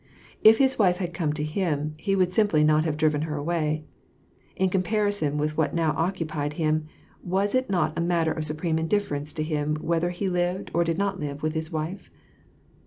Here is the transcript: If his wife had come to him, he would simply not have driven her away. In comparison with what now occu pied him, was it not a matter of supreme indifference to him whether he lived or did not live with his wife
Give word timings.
If 0.43 0.57
his 0.57 0.79
wife 0.79 0.97
had 0.97 1.13
come 1.13 1.31
to 1.33 1.43
him, 1.43 1.93
he 1.97 2.15
would 2.15 2.33
simply 2.33 2.63
not 2.63 2.85
have 2.85 2.97
driven 2.97 3.21
her 3.21 3.35
away. 3.37 3.85
In 4.55 4.67
comparison 4.69 5.37
with 5.37 5.55
what 5.55 5.75
now 5.75 5.93
occu 5.93 6.27
pied 6.27 6.53
him, 6.53 6.87
was 7.23 7.53
it 7.53 7.69
not 7.69 7.95
a 7.95 8.01
matter 8.01 8.31
of 8.31 8.43
supreme 8.43 8.79
indifference 8.79 9.31
to 9.33 9.43
him 9.43 9.75
whether 9.75 10.09
he 10.09 10.27
lived 10.27 10.71
or 10.73 10.83
did 10.83 10.97
not 10.97 11.19
live 11.19 11.43
with 11.43 11.53
his 11.53 11.71
wife 11.71 12.09